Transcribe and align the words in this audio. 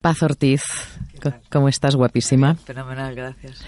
Paz 0.00 0.22
Ortiz, 0.22 0.62
¿cómo 1.50 1.68
estás? 1.68 1.94
Guapísima. 1.94 2.54
Fenomenal, 2.54 3.14
gracias. 3.14 3.60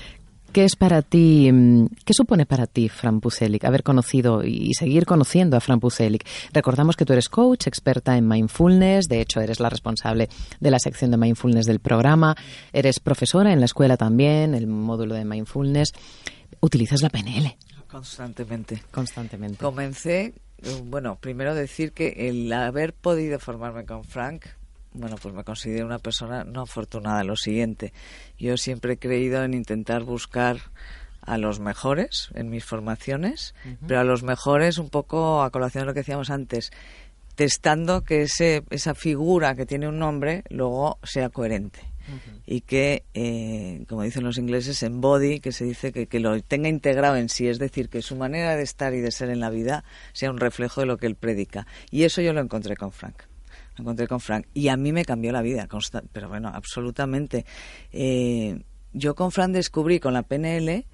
¿Qué 0.51 0.65
es 0.65 0.77
para 0.77 1.03
ti, 1.03 1.51
mm, 1.53 1.89
qué 2.07 2.15
supone 2.15 2.47
para 2.47 2.67
ti 2.67 2.89
Fran 2.89 3.21
Puselic, 3.21 3.67
haber 3.67 3.83
conocido 3.83 4.43
y 4.43 4.73
seguir 4.73 5.05
conociendo 5.05 5.59
a 5.59 5.61
Fran 5.61 5.79
Puselic? 5.79 6.27
Recordamos 6.55 6.97
que 6.97 7.05
tú 7.05 7.13
eres 7.13 7.29
coach, 7.29 7.67
experta 7.67 8.17
en 8.17 8.27
mindfulness, 8.27 9.09
de 9.09 9.21
hecho 9.21 9.43
eres 9.43 9.61
la 9.61 9.69
responsable 9.69 10.31
de 10.59 10.71
la 10.71 10.79
sección 10.79 11.11
de 11.11 11.19
mindfulness 11.19 11.67
del 11.67 11.81
programa, 11.81 12.35
eres 12.73 12.99
profesora 12.99 13.53
en 13.53 13.61
la 13.61 13.67
escuela 13.67 13.99
también, 13.99 14.55
el 14.55 14.67
módulo 14.67 15.15
de 15.15 15.27
mindfulness. 15.27 15.93
¿Utilizas 16.61 17.03
la 17.03 17.11
PNL? 17.11 17.59
Constantemente. 17.89 18.83
Constantemente. 18.91 19.59
Comencé, 19.59 20.33
eh, 20.63 20.83
bueno, 20.87 21.17
primero 21.17 21.55
decir 21.55 21.93
que 21.93 22.31
el 22.31 22.51
haber 22.55 22.95
podido 22.95 23.39
formarme 23.39 23.85
con 23.85 24.05
Frank 24.05 24.47
bueno, 24.95 25.17
pues 25.21 25.35
me 25.35 25.45
considero 25.45 25.87
una 25.87 25.99
persona 25.99 26.45
no 26.45 26.63
afortunada. 26.63 27.25
Lo 27.25 27.37
siguiente, 27.37 27.93
yo 28.39 28.57
siempre 28.57 28.95
he 28.95 28.99
creído 28.99 29.43
en 29.45 29.55
intentar 29.55 30.05
buscar 30.05 30.59
a 31.23 31.39
los 31.39 31.61
mejores 31.61 32.31
en 32.35 32.51
mis 32.51 32.65
formaciones, 32.65 33.55
pero 33.87 34.01
a 34.01 34.05
los 34.05 34.23
mejores 34.23 34.79
un 34.79 34.91
poco 34.91 35.43
a 35.43 35.51
colación 35.51 35.83
de 35.83 35.87
lo 35.87 35.95
que 35.95 36.01
decíamos 36.01 36.31
antes, 36.31 36.73
testando 37.37 38.03
que 38.03 38.23
ese, 38.23 38.65
esa 38.71 38.95
figura 38.95 39.55
que 39.55 39.65
tiene 39.65 39.89
un 39.89 39.99
nombre 39.99 40.43
luego 40.51 40.99
sea 41.03 41.29
coherente. 41.29 41.81
Y 42.45 42.63
que, 42.63 43.05
eh, 43.15 43.85
como 43.89 44.03
dicen 44.03 44.25
los 44.25 44.37
ingleses, 44.37 44.83
embody, 44.83 45.39
que 45.39 45.53
se 45.53 45.65
dice 45.65 45.93
que, 45.93 46.09
que 46.09 46.19
lo 46.19 46.43
tenga 46.43 46.69
integrado 46.69 47.15
en 47.15 47.29
sí, 47.29 47.47
es 47.47 47.61
decir, 47.61 47.89
que 47.89 48.03
su 48.03 48.17
manera 48.17 48.57
de 48.57 48.65
estar 48.65 48.93
y 48.93 49.01
de 49.01 49.13
ser 49.13 49.31
en 49.31 49.39
la 49.39 49.51
vida 49.51 49.85
sea 50.13 50.31
un 50.31 50.39
reflejo 50.39 50.81
de 50.81 50.89
lo 50.89 50.99
que 50.99 51.07
él 51.07 51.15
predica. 51.15 51.69
Y 51.93 52.03
eso 52.03 52.21
yo 52.21 52.33
lo 52.33 52.41
encontré 52.41 52.77
con 52.77 52.91
Frank 52.91 53.23
me 53.77 53.83
encontré 53.83 54.07
con 54.07 54.21
Frank 54.21 54.47
y 54.53 54.69
a 54.69 54.77
mí 54.77 54.93
me 54.93 55.05
cambió 55.05 55.33
la 55.33 55.43
vida, 55.43 55.67
pero 56.13 56.29
bueno, 56.29 56.51
absolutamente. 56.53 57.47
Eh, 57.93 58.63
yo 58.93 59.15
con 59.15 59.33
Frank 59.33 59.53
descubrí 59.53 59.99
con 59.99 60.13
la 60.13 60.23
PNL 60.23 60.85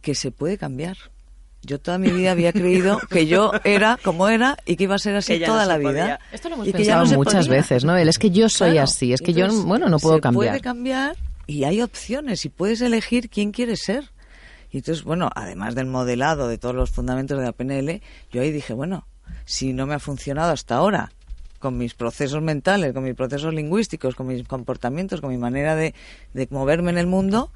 que 0.00 0.14
se 0.14 0.30
puede 0.30 0.58
cambiar. 0.58 0.96
Yo 1.62 1.80
toda 1.80 1.98
mi 1.98 2.10
vida 2.10 2.30
había 2.30 2.52
creído 2.52 3.00
que 3.10 3.26
yo 3.26 3.50
era 3.64 3.98
como 4.04 4.28
era 4.28 4.56
y 4.64 4.76
que 4.76 4.84
iba 4.84 4.94
a 4.94 4.98
ser 4.98 5.16
así 5.16 5.40
toda 5.40 5.66
la 5.66 5.76
vida. 5.78 6.20
Esto 6.30 6.48
lo 6.48 6.54
hemos 6.56 6.68
pensado 6.68 7.06
muchas 7.06 7.48
veces, 7.48 7.84
¿no? 7.84 7.96
Él 7.96 8.08
es 8.08 8.18
que 8.18 8.30
yo 8.30 8.48
soy 8.48 8.78
así, 8.78 9.12
es 9.12 9.20
que 9.20 9.32
yo, 9.32 9.48
bueno, 9.64 9.88
no 9.88 9.98
puedo 9.98 10.16
se 10.16 10.20
cambiar. 10.20 10.52
puede 10.52 10.60
cambiar 10.60 11.16
y 11.46 11.64
hay 11.64 11.82
opciones 11.82 12.44
y 12.44 12.48
puedes 12.48 12.80
elegir 12.80 13.28
quién 13.28 13.50
quieres 13.50 13.80
ser. 13.80 14.10
Y 14.70 14.78
entonces, 14.78 15.02
bueno, 15.02 15.30
además 15.34 15.74
del 15.74 15.86
modelado 15.86 16.46
de 16.46 16.58
todos 16.58 16.74
los 16.74 16.90
fundamentos 16.90 17.38
de 17.38 17.44
la 17.44 17.52
PNL, 17.52 18.02
yo 18.30 18.42
ahí 18.42 18.52
dije, 18.52 18.74
bueno, 18.74 19.08
si 19.46 19.72
no 19.72 19.86
me 19.86 19.94
ha 19.94 19.98
funcionado 19.98 20.52
hasta 20.52 20.76
ahora 20.76 21.10
con 21.58 21.76
mis 21.76 21.94
procesos 21.94 22.42
mentales, 22.42 22.92
con 22.92 23.04
mis 23.04 23.14
procesos 23.14 23.52
lingüísticos, 23.52 24.14
con 24.14 24.26
mis 24.26 24.46
comportamientos, 24.46 25.20
con 25.20 25.30
mi 25.30 25.38
manera 25.38 25.76
de, 25.76 25.94
moverme 26.50 26.90
en 26.90 26.98
el 26.98 27.06
mundo, 27.06 27.50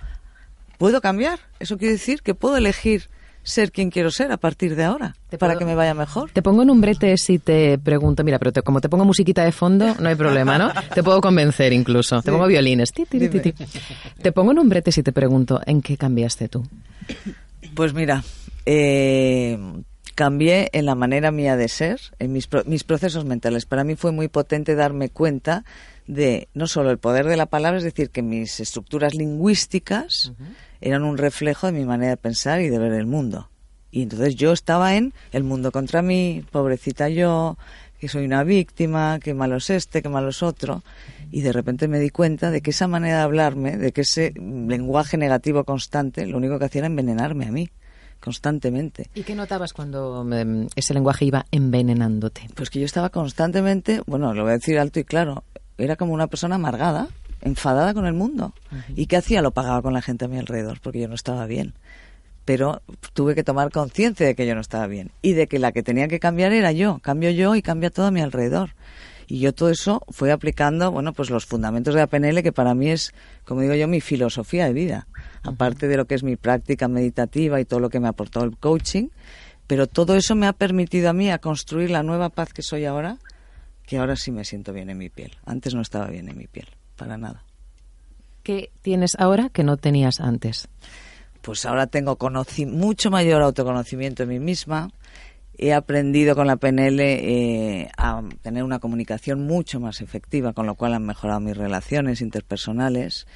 puedo 0.79 1.01
cambiar. 1.01 1.39
Eso 1.61 1.79
quiere 1.79 1.93
decir 1.93 2.23
que 2.23 2.35
puedo 2.35 2.57
elegir 2.57 3.09
ser 3.45 3.73
quien 3.73 3.91
quiero 3.91 4.13
ser 4.13 4.31
a 4.31 4.37
partir 4.37 4.77
de 4.77 4.85
ahora 4.85 5.17
para 5.39 5.57
que 5.57 5.65
me 5.65 5.75
vaya 5.75 5.95
mejor. 5.95 6.31
Te 6.31 6.43
pongo 6.43 6.63
en 6.63 6.71
un 6.71 6.81
brete 6.81 7.17
si 7.17 7.41
te 7.41 7.77
pregunto, 7.77 8.23
mira, 8.23 8.39
pero 8.39 8.53
como 8.63 8.81
te 8.81 8.89
pongo 8.89 9.05
musiquita 9.05 9.45
de 9.45 9.51
fondo, 9.51 9.97
no 9.99 10.09
hay 10.09 10.15
problema, 10.15 10.59
¿no? 10.59 10.71
te 10.95 11.03
puedo 11.03 11.21
convencer 11.21 11.73
incluso. 11.73 12.23
Te 12.23 12.31
pongo 12.31 12.47
violines. 12.47 12.91
te 12.93 14.33
pongo 14.33 14.53
en 14.53 14.59
un 14.59 14.69
brete 14.69 14.93
si 14.93 15.03
te 15.03 15.13
pregunto, 15.13 15.61
¿en 15.67 15.83
qué 15.83 15.97
cambiaste 15.97 16.49
tú? 16.49 16.65
Pues 17.75 17.95
mira, 17.95 18.23
eh, 18.65 19.59
cambié 20.15 20.71
en 20.73 20.87
la 20.87 20.95
manera 20.95 21.31
mía 21.31 21.57
de 21.57 21.69
ser, 21.69 22.01
en 22.19 22.33
mis, 22.33 22.49
mis 22.67 22.85
procesos 22.85 23.25
mentales. 23.25 23.67
Para 23.67 23.85
mí 23.85 23.97
fue 23.97 24.13
muy 24.13 24.29
potente 24.29 24.75
darme 24.75 25.09
cuenta 25.09 25.65
de 26.07 26.49
no 26.55 26.67
solo 26.67 26.91
el 26.91 26.99
poder 26.99 27.27
de 27.27 27.37
la 27.37 27.47
palabra, 27.47 27.79
es 27.79 27.85
decir, 27.85 28.11
que 28.11 28.23
mis 28.23 28.61
estructuras 28.61 29.15
lingüísticas 29.15 30.33
eran 30.81 31.05
un 31.05 31.19
reflejo 31.19 31.67
de 31.67 31.73
mi 31.73 31.85
manera 31.85 32.11
de 32.11 32.17
pensar 32.17 32.61
y 32.61 32.69
de 32.69 32.79
ver 32.79 32.93
el 32.93 33.07
mundo. 33.07 33.49
Y 33.91 34.03
entonces 34.03 34.37
yo 34.37 34.53
estaba 34.53 34.97
en 34.97 35.13
el 35.33 35.45
mundo 35.45 35.71
contra 35.71 36.03
mí, 36.03 36.45
pobrecita 36.51 37.09
yo, 37.09 37.59
que 38.01 38.09
soy 38.09 38.25
una 38.25 38.43
víctima, 38.43 39.21
que 39.23 39.35
malo 39.35 39.57
es 39.57 39.71
este, 39.71 40.03
que 40.03 40.09
malo 40.09 40.31
es 40.31 40.43
otro. 40.43 40.83
Y 41.31 41.43
de 41.43 41.53
repente 41.53 41.89
me 41.89 41.99
di 41.99 42.11
cuenta 42.11 42.51
de 42.51 42.63
que 42.63 42.71
esa 42.71 42.89
manera 42.89 43.19
de 43.19 43.23
hablarme, 43.23 43.77
de 43.77 43.93
que 43.93 44.01
ese 44.01 44.33
lenguaje 44.35 45.17
negativo 45.17 45.65
constante, 45.65 46.27
lo 46.27 46.39
único 46.39 46.59
que 46.59 46.65
hacía 46.65 46.81
era 46.81 46.87
envenenarme 46.87 47.47
a 47.47 47.53
mí 47.53 47.71
constantemente. 48.23 49.11
¿Y 49.15 49.23
qué 49.23 49.35
notabas 49.35 49.73
cuando 49.73 50.27
em, 50.33 50.69
ese 50.77 50.95
lenguaje 50.95 51.25
iba 51.25 51.45
envenenándote? 51.51 52.49
Pues 52.55 52.71
que 52.71 52.79
yo 52.79 52.87
estaba 52.87 53.11
constantemente, 53.11 54.01
bueno, 54.07 54.33
lo 54.33 54.43
voy 54.43 54.53
a 54.53 54.55
decir 54.55 54.79
alto 54.79 55.01
y 55.01 55.05
claro, 55.05 55.45
era 55.77 55.97
como 55.97 56.15
una 56.15 56.29
persona 56.29 56.55
amargada, 56.55 57.09
enfadada 57.43 57.93
con 57.93 58.07
el 58.07 58.15
mundo. 58.15 58.55
¿Y 58.95 59.07
qué 59.07 59.17
hacía? 59.17 59.43
Lo 59.43 59.51
pagaba 59.51 59.83
con 59.83 59.93
la 59.93 60.03
gente 60.03 60.25
a 60.25 60.29
mi 60.29 60.39
alrededor, 60.39 60.81
porque 60.81 61.01
yo 61.01 61.09
no 61.09 61.15
estaba 61.15 61.47
bien. 61.47 61.75
Pero 62.45 62.83
tuve 63.13 63.35
que 63.35 63.45
tomar 63.45 63.71
conciencia 63.71 64.27
de 64.27 64.35
que 64.35 64.47
yo 64.47 64.55
no 64.55 64.61
estaba 64.61 64.87
bien 64.87 65.11
y 65.23 65.33
de 65.33 65.47
que 65.47 65.59
la 65.59 65.73
que 65.73 65.83
tenía 65.83 66.09
que 66.09 66.21
cambiar 66.21 66.53
era 66.53 66.73
yo. 66.73 66.99
Cambio 67.01 67.31
yo 67.31 67.55
y 67.55 67.63
cambia 67.63 67.91
todo 67.91 68.07
a 68.07 68.11
mi 68.11 68.21
alrededor. 68.21 68.71
Y 69.33 69.39
yo 69.39 69.55
todo 69.55 69.71
eso 69.71 70.03
fui 70.11 70.29
aplicando, 70.29 70.93
bueno, 70.93 71.15
pues 71.15 71.31
los 71.31 71.47
fundamentos 71.47 71.95
de 71.95 72.01
la 72.01 72.07
PNL, 72.07 72.43
que 72.43 72.53
para 72.53 72.75
mí 72.75 72.91
es, 72.91 73.15
como 73.47 73.63
digo 73.63 73.73
yo, 73.73 73.89
mi 73.89 74.03
filosofía 74.03 74.67
de 74.67 74.75
vida. 74.75 75.07
Aparte 75.43 75.89
de 75.89 75.97
lo 75.97 76.05
que 76.05 76.15
es 76.15 76.23
mi 76.23 76.37
práctica 76.37 76.87
meditativa 76.87 77.59
y 77.59 77.65
todo 77.65 77.81
lo 77.81 77.89
que 77.89 77.99
me 77.99 78.09
ha 78.09 78.11
aportado 78.11 78.45
el 78.45 78.59
coaching. 78.59 79.09
Pero 79.67 79.87
todo 79.87 80.17
eso 80.17 80.35
me 80.35 80.47
ha 80.47 80.53
permitido 80.53 81.09
a 81.09 81.15
mí 81.15 81.31
a 81.31 81.39
construir 81.39 81.91
la 81.91 82.03
nueva 82.03 82.29
paz 82.29 82.53
que 82.53 82.61
soy 82.61 82.85
ahora, 82.85 83.17
que 83.87 83.97
ahora 83.97 84.17
sí 84.17 84.33
me 84.33 84.45
siento 84.45 84.75
bien 84.75 84.91
en 84.91 84.99
mi 84.99 85.09
piel. 85.09 85.33
Antes 85.47 85.75
no 85.75 85.81
estaba 85.81 86.09
bien 86.09 86.29
en 86.29 86.37
mi 86.37 86.47
piel, 86.47 86.69
para 86.97 87.17
nada. 87.17 87.43
¿Qué 88.43 88.71
tienes 88.83 89.13
ahora 89.19 89.49
que 89.49 89.65
no 89.65 89.79
tenías 89.79 90.21
antes? 90.21 90.69
Pues 91.41 91.65
ahora 91.65 91.87
tengo 91.87 92.19
mucho 92.67 93.11
mayor 93.11 93.41
autoconocimiento 93.41 94.25
en 94.25 94.29
mí 94.29 94.41
misma, 94.41 94.91
he 95.63 95.73
aprendido 95.73 96.35
con 96.35 96.49
la 96.49 96.57
PNL 96.57 96.99
eh, 97.01 97.89
a 97.97 98.21
tener 98.43 98.65
una 98.65 98.81
comunicación 98.81 99.47
mucho 99.47 99.79
más 99.79 100.01
efectiva, 100.01 100.55
con 100.55 100.67
lo 100.67 100.75
cual 100.75 100.93
han 100.93 101.07
mejorado 101.07 101.39
mis 101.39 101.57
relaciones 101.57 102.21
interpersonales. 102.21 103.29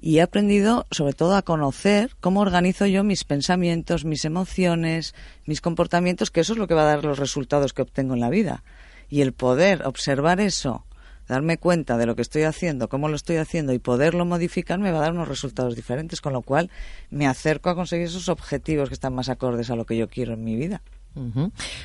Y 0.00 0.18
he 0.18 0.22
aprendido 0.22 0.86
sobre 0.92 1.14
todo 1.14 1.34
a 1.34 1.42
conocer 1.42 2.12
cómo 2.20 2.42
organizo 2.42 2.86
yo 2.86 3.02
mis 3.02 3.24
pensamientos, 3.24 4.04
mis 4.04 4.24
emociones, 4.24 5.16
mis 5.46 5.60
comportamientos, 5.60 6.30
que 6.30 6.40
eso 6.40 6.52
es 6.52 6.60
lo 6.60 6.68
que 6.68 6.74
va 6.74 6.82
a 6.82 6.94
dar 6.94 7.04
los 7.04 7.18
resultados 7.18 7.72
que 7.72 7.82
obtengo 7.82 8.14
en 8.14 8.20
la 8.20 8.30
vida. 8.30 8.62
Y 9.08 9.22
el 9.22 9.32
poder 9.32 9.84
observar 9.84 10.38
eso, 10.38 10.86
darme 11.26 11.58
cuenta 11.58 11.96
de 11.96 12.06
lo 12.06 12.14
que 12.14 12.22
estoy 12.22 12.42
haciendo, 12.44 12.88
cómo 12.88 13.08
lo 13.08 13.16
estoy 13.16 13.38
haciendo 13.38 13.72
y 13.72 13.80
poderlo 13.80 14.24
modificar 14.24 14.78
me 14.78 14.92
va 14.92 14.98
a 14.98 15.02
dar 15.02 15.12
unos 15.12 15.26
resultados 15.26 15.74
diferentes, 15.74 16.20
con 16.20 16.34
lo 16.34 16.42
cual 16.42 16.70
me 17.10 17.26
acerco 17.26 17.68
a 17.68 17.74
conseguir 17.74 18.06
esos 18.06 18.28
objetivos 18.28 18.88
que 18.88 18.94
están 18.94 19.12
más 19.12 19.28
acordes 19.28 19.70
a 19.70 19.76
lo 19.76 19.86
que 19.86 19.96
yo 19.96 20.08
quiero 20.08 20.34
en 20.34 20.44
mi 20.44 20.54
vida. 20.54 20.82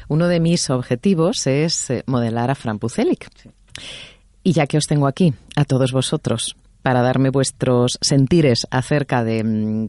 Uno 0.07 0.27
de 0.27 0.39
mis 0.39 0.69
objetivos 0.69 1.47
es 1.47 1.89
eh, 1.89 2.03
modelar 2.05 2.51
a 2.51 2.55
Fran 2.55 2.79
Pucelic. 2.79 3.29
Y 4.43 4.53
ya 4.53 4.67
que 4.67 4.77
os 4.77 4.87
tengo 4.87 5.07
aquí, 5.07 5.33
a 5.55 5.65
todos 5.65 5.91
vosotros, 5.91 6.55
para 6.81 7.01
darme 7.01 7.29
vuestros 7.29 7.97
sentires 8.01 8.67
acerca 8.69 9.23
de 9.23 9.43
mm, 9.43 9.87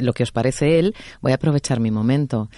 lo 0.00 0.12
que 0.12 0.22
os 0.22 0.32
parece 0.32 0.78
él, 0.78 0.94
voy 1.20 1.32
a 1.32 1.36
aprovechar 1.36 1.80
mi 1.80 1.90
momento. 1.90 2.48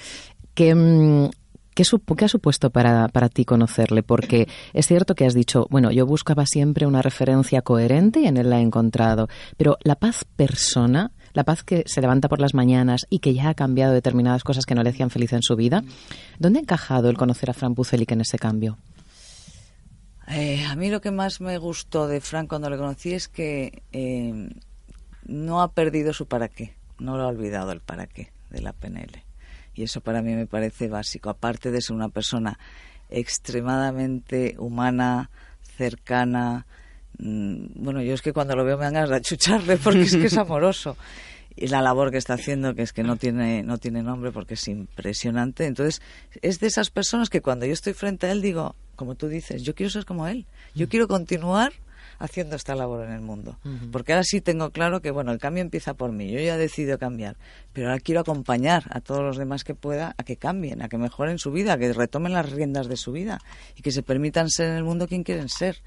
¿Qué, 0.55 0.75
mm, 0.75 1.31
¿Qué, 1.75 1.83
ha 1.83 2.29
supuesto 2.29 2.71
para, 2.71 3.09
para, 3.09 3.29
ti 3.29 3.45
conocerle? 3.45 4.03
Porque 4.03 4.47
es 4.73 4.87
cierto 4.87 5.15
que 5.15 5.27
has 5.27 5.35
dicho, 5.35 5.67
bueno, 5.71 5.91
yo 5.91 6.07
buscaba 6.07 6.47
siempre 6.47 6.87
una 6.87 7.03
referencia 7.03 7.63
coherente 7.63 8.21
y 8.21 8.27
en 8.27 8.37
él 8.37 8.51
la 8.51 8.59
he 8.59 8.63
encontrado, 8.63 9.29
pero 9.57 9.79
la 9.83 9.97
paz 9.97 10.25
persona 10.37 11.13
la 11.33 11.45
paz 11.45 11.63
que 11.63 11.85
se 11.87 12.01
levanta 12.01 12.29
por 12.29 12.41
las 12.41 12.55
mañanas 12.55 13.07
y 13.09 13.21
que 13.21 13.35
ya 13.35 13.49
ha 13.49 13.55
cambiado 13.55 13.93
determinadas 13.93 14.45
cosas 14.45 14.67
que 14.67 14.75
no 14.75 14.83
le 14.83 14.91
hacían 14.91 15.11
feliz 15.11 15.33
en 15.33 15.43
su 15.43 15.57
vida. 15.57 15.83
¿Dónde 16.39 16.59
ha 16.59 16.63
encajado 16.63 17.09
el 17.09 17.17
conocer 17.17 17.51
a 17.51 17.55
Fran 17.55 17.75
Pucelic 17.75 18.13
en 18.13 18.21
ese 18.21 18.39
cambio? 18.39 18.79
Eh, 20.29 20.65
a 20.65 20.77
mí 20.77 20.91
lo 20.91 21.01
que 21.01 21.11
más 21.11 21.41
me 21.41 21.59
gustó 21.59 22.07
de 22.07 22.21
Fran 22.21 22.47
cuando 22.47 22.71
le 22.71 22.77
conocí 22.77 23.13
es 23.13 23.29
que 23.29 23.83
eh, 23.93 24.49
no 25.27 25.63
ha 25.63 25.73
perdido 25.73 26.13
su 26.13 26.27
para 26.27 26.49
qué, 26.49 26.75
no 26.99 27.17
lo 27.17 27.25
ha 27.25 27.29
olvidado 27.29 27.73
el 27.73 27.81
para 27.81 28.07
qué 28.07 28.33
de 28.51 28.61
la 28.61 28.73
PNL. 28.73 29.25
Y 29.75 29.83
eso 29.83 30.01
para 30.01 30.23
mí 30.23 30.35
me 30.35 30.47
parece 30.47 30.89
básico, 30.89 31.31
aparte 31.31 31.71
de 31.71 31.81
ser 31.81 31.97
una 31.97 32.09
persona 32.09 32.59
extremadamente 33.11 34.55
humana, 34.59 35.31
cercana, 35.77 36.67
bueno, 37.19 38.03
yo 38.03 38.15
es 38.15 38.23
que 38.23 38.33
cuando 38.33 38.57
lo 38.57 38.65
veo 38.65 38.77
me 38.77 38.85
dan 38.85 38.95
ganas 38.95 39.11
de 39.11 39.17
achucharle 39.17 39.77
porque 39.77 40.03
es 40.03 40.17
que 40.17 40.27
es 40.27 40.37
amoroso. 40.39 40.97
Y 41.55 41.67
la 41.67 41.83
labor 41.83 42.11
que 42.11 42.17
está 42.17 42.35
haciendo, 42.35 42.75
que 42.75 42.83
es 42.83 42.93
que 42.93 43.03
no 43.03 43.17
tiene, 43.17 43.63
no 43.63 43.77
tiene 43.77 44.03
nombre 44.03 44.33
porque 44.33 44.55
es 44.55 44.69
impresionante. 44.69 45.67
Entonces, 45.67 46.01
es 46.41 46.61
de 46.61 46.67
esas 46.67 46.91
personas 46.91 47.29
que 47.29 47.43
cuando 47.43 47.67
yo 47.67 47.75
estoy 47.75 47.93
frente 47.93 48.27
a 48.27 48.33
él 48.33 48.41
digo, 48.41 48.75
como 48.97 49.17
tú 49.17 49.29
dices, 49.29 49.63
yo 49.63 49.75
quiero 49.75 49.91
ser 49.91 50.07
como 50.07 50.27
él. 50.27 50.47
Yo 50.75 50.89
quiero 50.89 51.09
continuar 51.09 51.73
haciendo 52.19 52.57
esta 52.57 52.75
labor 52.75 53.05
en 53.05 53.13
el 53.13 53.21
mundo. 53.21 53.59
Porque 53.91 54.13
ahora 54.13 54.23
sí 54.23 54.41
tengo 54.41 54.71
claro 54.71 55.03
que, 55.03 55.11
bueno, 55.11 55.33
el 55.33 55.39
cambio 55.39 55.61
empieza 55.61 55.95
por 55.95 56.13
mí. 56.13 56.31
Yo 56.31 56.39
ya 56.39 56.55
he 56.55 56.59
decidido 56.59 56.97
cambiar. 56.99 57.37
Pero 57.73 57.89
ahora 57.89 58.01
quiero 58.01 58.21
acompañar 58.21 58.85
a 58.91 59.01
todos 59.01 59.23
los 59.23 59.37
demás 59.37 59.65
que 59.65 59.75
pueda 59.75 60.15
a 60.17 60.23
que 60.23 60.37
cambien, 60.37 60.83
a 60.83 60.89
que 60.89 60.99
mejoren 60.99 61.39
su 61.39 61.51
vida, 61.51 61.73
a 61.75 61.79
que 61.79 61.93
retomen 61.93 62.33
las 62.33 62.51
riendas 62.51 62.87
de 62.89 62.97
su 62.97 63.13
vida 63.13 63.41
y 63.77 63.83
que 63.83 63.91
se 63.91 64.03
permitan 64.03 64.49
ser 64.51 64.69
en 64.71 64.77
el 64.77 64.85
mundo 64.85 65.09
quien 65.09 65.25
quieren 65.25 65.49
ser 65.49 65.79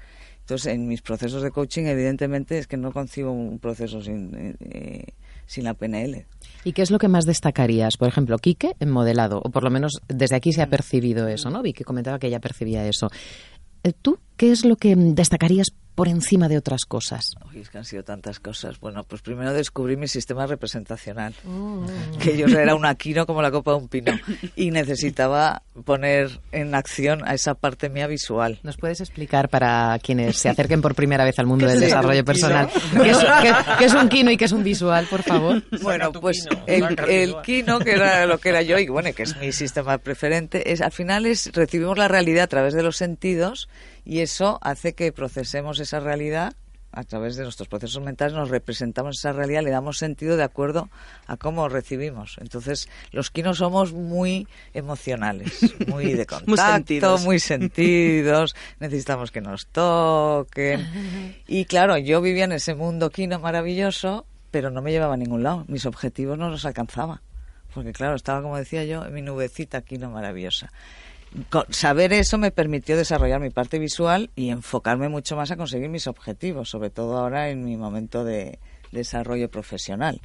Entonces, 0.46 0.72
en 0.72 0.86
mis 0.86 1.02
procesos 1.02 1.42
de 1.42 1.50
coaching, 1.50 1.86
evidentemente, 1.86 2.56
es 2.56 2.68
que 2.68 2.76
no 2.76 2.92
concibo 2.92 3.32
un 3.32 3.58
proceso 3.58 4.00
sin, 4.00 4.56
eh, 4.60 5.06
sin 5.44 5.64
la 5.64 5.74
PNL. 5.74 6.24
¿Y 6.62 6.72
qué 6.72 6.82
es 6.82 6.92
lo 6.92 7.00
que 7.00 7.08
más 7.08 7.24
destacarías? 7.24 7.96
Por 7.96 8.06
ejemplo, 8.06 8.38
Quique 8.38 8.76
en 8.78 8.92
modelado, 8.92 9.40
o 9.42 9.50
por 9.50 9.64
lo 9.64 9.70
menos 9.70 10.00
desde 10.06 10.36
aquí 10.36 10.52
se 10.52 10.62
ha 10.62 10.68
percibido 10.68 11.26
eso, 11.26 11.50
¿no? 11.50 11.62
Vi 11.62 11.72
que 11.72 11.82
comentaba 11.82 12.20
que 12.20 12.28
ella 12.28 12.38
percibía 12.38 12.86
eso. 12.86 13.08
Eh, 13.82 13.92
¿Tú 13.92 14.20
qué 14.36 14.50
es 14.50 14.64
lo 14.64 14.76
que 14.76 14.94
destacarías 14.96 15.68
por 15.96 16.08
encima 16.08 16.46
de 16.46 16.58
otras 16.58 16.84
cosas? 16.84 17.32
Uy, 17.50 17.60
es 17.62 17.70
que 17.70 17.78
han 17.78 17.84
sido 17.86 18.04
tantas 18.04 18.38
cosas. 18.38 18.78
Bueno, 18.78 19.02
pues 19.02 19.22
primero 19.22 19.54
descubrí 19.54 19.96
mi 19.96 20.08
sistema 20.08 20.46
representacional, 20.46 21.34
mm. 21.42 22.18
que 22.18 22.36
yo 22.36 22.46
era 22.46 22.74
un 22.74 22.84
aquino 22.84 23.26
como 23.26 23.40
la 23.40 23.50
copa 23.50 23.72
de 23.72 23.78
un 23.78 23.88
pino 23.88 24.12
y 24.56 24.70
necesitaba 24.70 25.62
poner 25.86 26.38
en 26.52 26.74
acción 26.74 27.26
a 27.26 27.32
esa 27.32 27.54
parte 27.54 27.88
mía 27.88 28.06
visual. 28.06 28.60
¿Nos 28.62 28.76
puedes 28.76 29.00
explicar 29.00 29.48
para 29.48 29.98
quienes 30.00 30.36
se 30.36 30.50
acerquen 30.50 30.82
por 30.82 30.94
primera 30.94 31.24
vez 31.24 31.38
al 31.38 31.46
mundo 31.46 31.66
del 31.66 31.80
desarrollo 31.80 32.24
personal 32.24 32.68
¿qué 33.02 33.10
es, 33.10 33.18
qué, 33.78 33.84
es, 33.86 33.94
un 33.94 34.08
quino 34.10 34.30
y 34.30 34.36
qué 34.36 34.44
es 34.44 34.52
un 34.52 34.62
visual, 34.62 35.06
por 35.10 35.22
favor? 35.22 35.62
Bueno, 35.86 36.10
pues 36.12 36.46
el, 36.66 36.96
el 37.08 37.36
quino, 37.42 37.78
que 37.78 37.92
era 37.92 38.26
lo 38.26 38.38
que 38.38 38.48
era 38.50 38.60
yo 38.60 38.78
y 38.78 38.88
bueno, 38.88 39.10
que 39.14 39.22
es 39.22 39.36
mi 39.38 39.52
sistema 39.52 39.98
preferente, 39.98 40.72
es 40.72 40.82
al 40.82 40.90
final 40.92 41.26
es 41.26 41.52
recibimos 41.52 41.96
la 41.96 42.08
realidad 42.08 42.44
a 42.44 42.48
través 42.48 42.74
de 42.74 42.82
los 42.82 42.96
sentidos 42.96 43.68
y 44.06 44.20
eso 44.20 44.58
hace 44.62 44.94
que 44.94 45.12
procesemos 45.12 45.80
esa 45.80 46.00
realidad 46.00 46.54
a 46.96 47.04
través 47.04 47.36
de 47.36 47.42
nuestros 47.42 47.68
procesos 47.68 48.02
mentales 48.02 48.32
nos 48.32 48.48
representamos 48.48 49.18
esa 49.18 49.32
realidad, 49.32 49.62
le 49.62 49.70
damos 49.70 49.98
sentido 49.98 50.38
de 50.38 50.44
acuerdo 50.44 50.88
a 51.26 51.36
cómo 51.36 51.68
recibimos. 51.68 52.38
Entonces, 52.40 52.88
los 53.12 53.30
quinos 53.30 53.58
somos 53.58 53.92
muy 53.92 54.48
emocionales, 54.72 55.60
muy 55.88 56.14
de 56.14 56.24
contacto, 56.24 57.18
muy 57.18 57.38
sentidos, 57.38 58.56
necesitamos 58.80 59.30
que 59.30 59.42
nos 59.42 59.66
toquen. 59.66 60.86
Y 61.46 61.66
claro, 61.66 61.98
yo 61.98 62.22
vivía 62.22 62.44
en 62.44 62.52
ese 62.52 62.74
mundo 62.74 63.10
quino 63.10 63.38
maravilloso, 63.38 64.24
pero 64.50 64.70
no 64.70 64.80
me 64.80 64.90
llevaba 64.90 65.14
a 65.14 65.18
ningún 65.18 65.42
lado. 65.42 65.64
Mis 65.68 65.84
objetivos 65.84 66.38
no 66.38 66.48
los 66.48 66.64
alcanzaba. 66.64 67.20
Porque 67.74 67.92
claro, 67.92 68.14
estaba, 68.14 68.40
como 68.40 68.56
decía 68.56 68.84
yo, 68.84 69.04
en 69.04 69.12
mi 69.12 69.20
nubecita 69.20 69.82
quino 69.82 70.10
maravillosa 70.10 70.72
saber 71.70 72.12
eso 72.12 72.38
me 72.38 72.50
permitió 72.50 72.96
desarrollar 72.96 73.40
mi 73.40 73.50
parte 73.50 73.78
visual 73.78 74.30
y 74.36 74.50
enfocarme 74.50 75.08
mucho 75.08 75.36
más 75.36 75.50
a 75.50 75.56
conseguir 75.56 75.88
mis 75.88 76.06
objetivos, 76.06 76.70
sobre 76.70 76.90
todo 76.90 77.18
ahora 77.18 77.50
en 77.50 77.64
mi 77.64 77.76
momento 77.76 78.24
de 78.24 78.58
desarrollo 78.92 79.50
profesional. 79.50 80.20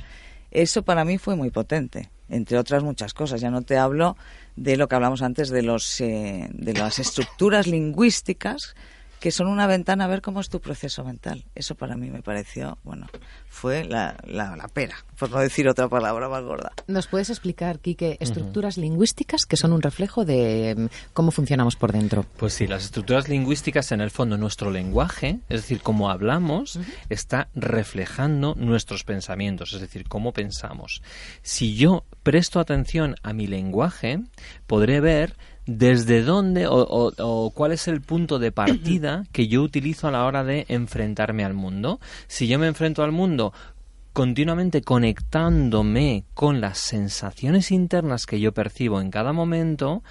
Eso 0.52 0.84
para 0.84 1.06
mí 1.06 1.18
fue 1.18 1.36
muy 1.36 1.50
potente, 1.50 2.10
entre 2.30 2.58
otras 2.58 2.84
muchas 2.84 3.14
cosas. 3.14 3.42
Ya 3.42 3.50
no 3.50 3.62
te 3.62 3.78
hablo 3.78 4.18
de 4.56 4.78
lo 4.78 4.88
que 4.88 4.96
hablamos 4.96 5.22
antes 5.22 5.50
de 5.50 5.64
los 5.64 6.02
eh, 6.02 6.50
de 6.52 6.74
las 6.74 7.00
estructuras 7.00 7.68
lingüísticas 7.68 8.76
que 9.22 9.30
son 9.30 9.48
una 9.48 9.68
ventana 9.68 10.06
a 10.06 10.08
ver 10.08 10.24
cómo 10.24 10.42
es 10.42 10.50
tu 10.50 10.60
proceso 10.60 11.04
mental. 11.04 11.46
Eso 11.54 11.76
para 11.76 11.96
mí 11.96 12.10
me 12.10 12.24
pareció, 12.24 12.80
bueno, 12.84 13.06
fue 13.48 13.86
la, 13.86 14.18
la, 14.26 14.68
pera, 14.68 14.96
por 15.18 15.30
no 15.30 15.38
decir 15.38 15.70
otra 15.70 15.88
palabra 15.88 16.28
más 16.28 16.44
gorda. 16.44 16.72
¿Nos 16.88 17.06
puedes 17.06 17.30
explicar, 17.30 17.80
Quique, 17.80 18.18
estructuras 18.20 18.78
lingüísticas 18.78 19.46
que 19.46 19.58
son 19.58 19.74
un 19.74 19.84
reflejo 19.84 20.26
de 20.26 20.74
mm, 20.76 20.86
cómo 21.14 21.30
funcionamos 21.30 21.76
por 21.76 21.92
dentro? 21.92 22.26
Pues 22.38 22.54
sí, 22.54 22.66
las 22.66 22.84
estructuras 22.84 23.30
lingüísticas, 23.30 23.92
en 23.92 24.02
el 24.02 24.10
fondo, 24.10 24.40
nuestro 24.40 24.72
lenguaje, 24.72 25.38
es 25.50 25.62
decir, 25.62 25.82
cómo 25.82 26.10
hablamos, 26.10 26.80
está 27.10 27.50
reflejando 27.54 28.56
nuestros 28.58 29.04
pensamientos, 29.04 29.74
es 29.74 29.82
decir, 29.82 30.08
cómo 30.08 30.34
pensamos. 30.34 31.04
Si 31.44 31.76
yo 31.76 32.06
presto 32.24 32.60
atención 32.60 33.16
a 33.22 33.34
mi 33.34 33.46
lenguaje, 33.46 34.20
podré 34.66 35.00
ver 35.00 35.36
desde 35.66 36.24
dónde 36.24 36.66
o, 36.68 37.52
cuál 37.54 37.72
es 37.72 37.88
el 37.88 38.02
punto 38.02 38.40
de 38.40 38.52
partida 38.52 39.24
que 39.32 39.48
yo 39.48 39.62
utilizo 39.62 40.08
a 40.08 40.12
la 40.12 40.26
hora 40.26 40.44
de 40.44 40.66
enfrentarme 40.70 41.44
al 41.44 41.54
mundo. 41.54 42.00
Si 42.28 42.48
yo 42.48 42.60
me 42.60 42.68
enfrento 42.68 43.04
al 43.04 43.12
mundo 43.12 43.54
continuamente 44.14 44.82
conectándome 44.82 46.26
con 46.34 46.60
las 46.60 46.80
sensaciones 46.80 47.72
internas 47.72 48.26
que 48.26 48.40
yo 48.40 48.52
percibo 48.54 49.00
en 49.00 49.10
cada 49.10 49.32
momento, 49.32 50.04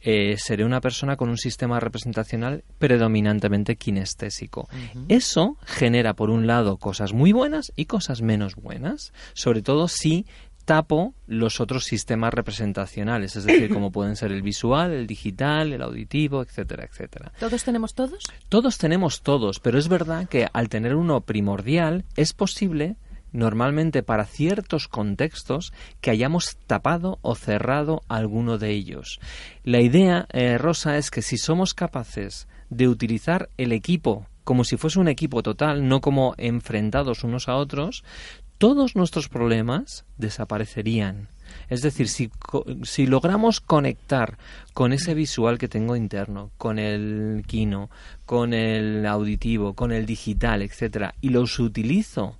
eh, 0.00 0.36
seré 0.38 0.64
una 0.64 0.80
persona 0.80 1.16
con 1.16 1.28
un 1.28 1.36
sistema 1.36 1.80
representacional 1.80 2.64
predominantemente 2.78 3.76
kinestésico. 3.76 4.68
Eso 5.08 5.56
genera, 5.64 6.14
por 6.14 6.30
un 6.30 6.46
lado, 6.46 6.76
cosas 6.76 7.12
muy 7.12 7.32
buenas 7.32 7.72
y 7.76 7.86
cosas 7.86 8.22
menos 8.22 8.56
buenas, 8.56 9.12
sobre 9.32 9.62
todo 9.62 9.88
si 9.88 10.26
tapo 10.66 11.14
los 11.26 11.60
otros 11.60 11.84
sistemas 11.84 12.34
representacionales, 12.34 13.36
es 13.36 13.44
decir, 13.44 13.72
como 13.72 13.90
pueden 13.92 14.16
ser 14.16 14.32
el 14.32 14.42
visual, 14.42 14.92
el 14.92 15.06
digital, 15.06 15.72
el 15.72 15.80
auditivo, 15.80 16.42
etcétera, 16.42 16.84
etcétera. 16.84 17.32
¿Todos 17.40 17.64
tenemos 17.64 17.94
todos? 17.94 18.24
Todos 18.50 18.76
tenemos 18.76 19.22
todos, 19.22 19.60
pero 19.60 19.78
es 19.78 19.88
verdad 19.88 20.28
que 20.28 20.48
al 20.52 20.68
tener 20.68 20.96
uno 20.96 21.22
primordial 21.22 22.04
es 22.16 22.34
posible 22.34 22.96
normalmente 23.32 24.02
para 24.02 24.24
ciertos 24.24 24.88
contextos 24.88 25.72
que 26.00 26.10
hayamos 26.10 26.56
tapado 26.66 27.18
o 27.22 27.34
cerrado 27.34 28.02
alguno 28.08 28.58
de 28.58 28.70
ellos. 28.70 29.20
La 29.62 29.80
idea, 29.80 30.26
eh, 30.32 30.58
Rosa, 30.58 30.98
es 30.98 31.10
que 31.10 31.22
si 31.22 31.38
somos 31.38 31.74
capaces 31.74 32.48
de 32.70 32.88
utilizar 32.88 33.48
el 33.56 33.72
equipo 33.72 34.26
como 34.46 34.62
si 34.62 34.76
fuese 34.76 35.00
un 35.00 35.08
equipo 35.08 35.42
total, 35.42 35.88
no 35.88 36.00
como 36.00 36.36
enfrentados 36.38 37.24
unos 37.24 37.48
a 37.48 37.56
otros, 37.56 38.04
todos 38.58 38.94
nuestros 38.94 39.28
problemas 39.28 40.04
desaparecerían. 40.18 41.26
Es 41.68 41.82
decir, 41.82 42.08
si, 42.08 42.30
si, 42.84 43.08
logramos 43.08 43.60
conectar 43.60 44.38
con 44.72 44.92
ese 44.92 45.14
visual 45.14 45.58
que 45.58 45.66
tengo 45.66 45.96
interno, 45.96 46.52
con 46.58 46.78
el 46.78 47.42
kino, 47.48 47.90
con 48.24 48.54
el 48.54 49.04
auditivo, 49.04 49.74
con 49.74 49.90
el 49.90 50.06
digital, 50.06 50.62
etcétera, 50.62 51.16
y 51.20 51.30
los 51.30 51.58
utilizo 51.58 52.36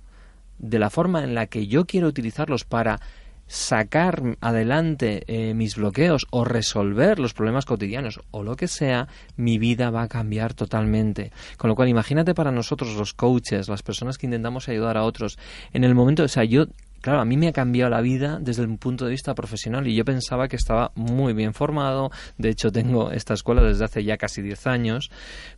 de 0.59 0.79
la 0.79 0.89
forma 0.89 1.25
en 1.25 1.35
la 1.35 1.47
que 1.47 1.67
yo 1.67 1.85
quiero 1.85 2.07
utilizarlos 2.07 2.63
para 2.63 3.01
sacar 3.47 4.37
adelante 4.41 5.23
eh, 5.27 5.53
mis 5.53 5.75
bloqueos 5.75 6.27
o 6.31 6.43
resolver 6.43 7.19
los 7.19 7.33
problemas 7.33 7.65
cotidianos 7.65 8.19
o 8.31 8.43
lo 8.43 8.55
que 8.55 8.67
sea, 8.67 9.07
mi 9.35 9.57
vida 9.57 9.89
va 9.89 10.03
a 10.03 10.07
cambiar 10.07 10.53
totalmente. 10.53 11.31
Con 11.57 11.69
lo 11.69 11.75
cual, 11.75 11.89
imagínate 11.89 12.35
para 12.35 12.51
nosotros 12.51 12.95
los 12.95 13.13
coaches, 13.13 13.69
las 13.69 13.83
personas 13.83 14.17
que 14.17 14.27
intentamos 14.27 14.67
ayudar 14.69 14.97
a 14.97 15.03
otros, 15.03 15.37
en 15.73 15.83
el 15.83 15.95
momento, 15.95 16.23
o 16.23 16.27
sea, 16.27 16.43
yo 16.43 16.65
claro, 17.01 17.21
a 17.21 17.25
mí 17.25 17.37
me 17.37 17.47
ha 17.47 17.53
cambiado 17.53 17.89
la 17.89 18.01
vida 18.01 18.39
desde 18.41 18.63
el 18.63 18.77
punto 18.77 19.05
de 19.05 19.11
vista 19.11 19.35
profesional 19.35 19.87
y 19.87 19.95
yo 19.95 20.05
pensaba 20.05 20.47
que 20.47 20.55
estaba 20.55 20.91
muy 20.95 21.33
bien 21.33 21.53
formado, 21.53 22.11
de 22.37 22.49
hecho 22.49 22.71
tengo 22.71 23.11
esta 23.11 23.33
escuela 23.33 23.61
desde 23.61 23.85
hace 23.85 24.03
ya 24.03 24.17
casi 24.17 24.41
10 24.41 24.67
años, 24.67 25.11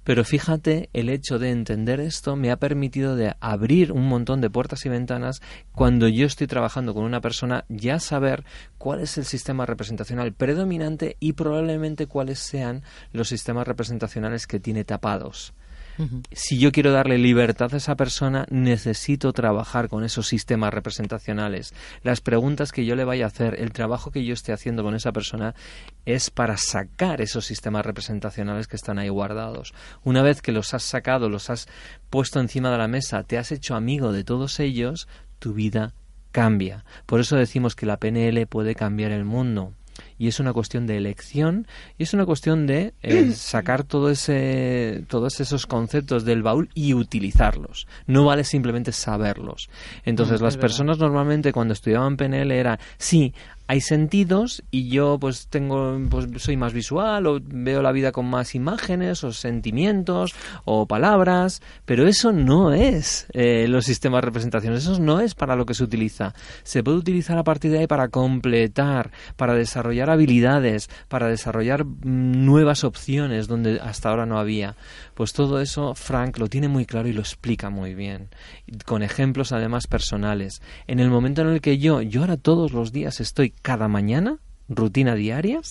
pero 0.03 0.23
fíjate, 0.23 0.89
el 0.93 1.09
hecho 1.09 1.39
de 1.39 1.51
entender 1.51 1.99
esto 1.99 2.35
me 2.35 2.51
ha 2.51 2.57
permitido 2.57 3.15
de 3.15 3.35
abrir 3.39 3.91
un 3.91 4.07
montón 4.07 4.41
de 4.41 4.49
puertas 4.49 4.85
y 4.85 4.89
ventanas 4.89 5.41
cuando 5.73 6.07
yo 6.07 6.25
estoy 6.25 6.47
trabajando 6.47 6.93
con 6.93 7.03
una 7.03 7.21
persona, 7.21 7.65
ya 7.69 7.99
saber 7.99 8.43
cuál 8.77 9.01
es 9.01 9.17
el 9.17 9.25
sistema 9.25 9.65
representacional 9.65 10.33
predominante 10.33 11.17
y 11.19 11.33
probablemente 11.33 12.07
cuáles 12.07 12.39
sean 12.39 12.83
los 13.11 13.29
sistemas 13.29 13.67
representacionales 13.67 14.47
que 14.47 14.59
tiene 14.59 14.83
tapados. 14.83 15.53
Si 16.31 16.57
yo 16.57 16.71
quiero 16.71 16.91
darle 16.91 17.17
libertad 17.17 17.73
a 17.73 17.77
esa 17.77 17.95
persona, 17.95 18.45
necesito 18.49 19.33
trabajar 19.33 19.89
con 19.89 20.03
esos 20.03 20.27
sistemas 20.27 20.73
representacionales. 20.73 21.73
Las 22.03 22.21
preguntas 22.21 22.71
que 22.71 22.85
yo 22.85 22.95
le 22.95 23.03
vaya 23.03 23.25
a 23.25 23.27
hacer, 23.27 23.59
el 23.59 23.73
trabajo 23.73 24.11
que 24.11 24.23
yo 24.23 24.33
esté 24.33 24.53
haciendo 24.53 24.83
con 24.83 24.95
esa 24.95 25.11
persona, 25.11 25.55
es 26.05 26.29
para 26.29 26.55
sacar 26.57 27.21
esos 27.21 27.45
sistemas 27.45 27.85
representacionales 27.85 28.67
que 28.67 28.77
están 28.77 28.97
ahí 28.97 29.09
guardados. 29.09 29.73
Una 30.03 30.21
vez 30.21 30.41
que 30.41 30.51
los 30.53 30.73
has 30.73 30.83
sacado, 30.83 31.29
los 31.29 31.49
has 31.49 31.67
puesto 32.09 32.39
encima 32.39 32.71
de 32.71 32.77
la 32.77 32.87
mesa, 32.87 33.23
te 33.23 33.37
has 33.37 33.51
hecho 33.51 33.75
amigo 33.75 34.13
de 34.13 34.23
todos 34.23 34.59
ellos, 34.59 35.07
tu 35.39 35.53
vida 35.53 35.93
cambia. 36.31 36.85
Por 37.05 37.19
eso 37.19 37.35
decimos 37.35 37.75
que 37.75 37.85
la 37.85 37.97
PNL 37.97 38.47
puede 38.47 38.75
cambiar 38.75 39.11
el 39.11 39.25
mundo 39.25 39.73
y 40.19 40.27
es 40.27 40.39
una 40.39 40.53
cuestión 40.53 40.85
de 40.85 40.97
elección 40.97 41.65
y 41.97 42.03
es 42.03 42.13
una 42.13 42.25
cuestión 42.25 42.67
de 42.67 42.93
eh, 43.01 43.31
sacar 43.35 43.83
todo 43.83 44.11
ese, 44.11 45.03
todos 45.07 45.39
esos 45.39 45.65
conceptos 45.65 46.25
del 46.25 46.43
baúl 46.43 46.69
y 46.75 46.93
utilizarlos. 46.93 47.87
No 48.05 48.25
vale 48.25 48.43
simplemente 48.43 48.91
saberlos. 48.91 49.69
Entonces, 50.05 50.41
las 50.41 50.57
personas 50.57 50.99
normalmente 50.99 51.53
cuando 51.53 51.73
estudiaban 51.73 52.17
PNL 52.17 52.51
era, 52.51 52.79
sí, 52.97 53.33
hay 53.69 53.81
sentidos 53.81 54.63
y 54.71 54.89
yo 54.89 55.19
pues 55.19 55.45
tengo 55.47 55.95
pues 56.09 56.25
soy 56.37 56.57
más 56.57 56.73
visual 56.73 57.27
o 57.27 57.39
veo 57.39 57.83
la 57.83 57.91
vida 57.91 58.11
con 58.11 58.27
más 58.27 58.55
imágenes 58.55 59.23
o 59.23 59.31
sentimientos 59.31 60.33
o 60.65 60.87
palabras 60.87 61.61
pero 61.85 62.07
eso 62.07 62.31
no 62.31 62.73
es 62.73 63.27
eh, 63.31 63.67
los 63.67 63.85
sistemas 63.85 64.21
de 64.21 64.25
representación. 64.25 64.73
Eso 64.73 64.97
no 64.97 65.19
es 65.19 65.35
para 65.35 65.55
lo 65.55 65.67
que 65.67 65.75
se 65.75 65.83
utiliza. 65.83 66.33
Se 66.63 66.81
puede 66.81 66.97
utilizar 66.97 67.37
a 67.37 67.43
partir 67.43 67.69
de 67.69 67.77
ahí 67.77 67.85
para 67.85 68.07
completar 68.07 69.11
para 69.35 69.53
desarrollar 69.53 70.09
habilidades 70.09 70.89
para 71.07 71.27
desarrollar 71.27 71.85
mm, 71.85 72.43
nuevas 72.43 72.83
opciones 72.83 73.47
donde 73.47 73.79
hasta 73.79 74.09
ahora 74.09 74.25
no 74.25 74.39
había. 74.39 74.77
Pues 75.13 75.31
todo 75.31 75.61
eso 75.61 75.93
Frank 75.93 76.39
lo 76.39 76.47
tiene 76.47 76.69
muy 76.69 76.87
claro 76.87 77.07
y 77.07 77.13
lo 77.13 77.21
explica 77.21 77.69
muy 77.69 77.93
bien 77.93 78.29
con 78.85 79.03
ejemplos 79.03 79.51
además 79.51 79.85
personales. 79.85 80.59
En 80.87 80.99
el 80.99 81.11
momento 81.11 81.43
en 81.43 81.49
el 81.49 81.61
que 81.61 81.77
yo 81.77 82.01
yo 82.01 82.21
ahora 82.21 82.37
todos 82.37 82.71
los 82.71 82.91
días 82.91 83.19
estoy 83.19 83.53
cada 83.61 83.87
mañana, 83.87 84.37
rutina 84.67 85.15
diaria, 85.15 85.61